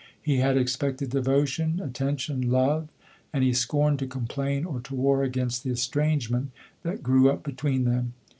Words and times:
He 0.19 0.37
had 0.37 0.57
expected 0.57 1.11
devotion, 1.11 1.79
at 1.79 1.93
tention, 1.93 2.49
love; 2.49 2.89
and 3.31 3.43
he 3.43 3.53
scorned 3.53 3.99
to 3.99 4.07
complain 4.07 4.65
or 4.65 4.79
to 4.79 4.95
war 4.95 5.21
against 5.23 5.63
the 5.63 5.69
estrangement 5.69 6.49
that 6.81 7.03
grew 7.03 7.29
up 7.29 7.43
between 7.43 7.83
them. 7.85 8.15